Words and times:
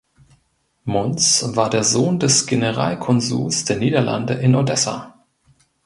Munz 0.83 1.45
war 1.55 1.69
der 1.69 1.83
Sohn 1.83 2.17
des 2.17 2.47
Generalkonsuls 2.47 3.65
der 3.65 3.77
Niederlande 3.77 4.33
in 4.33 4.55
Odessa. 4.55 5.13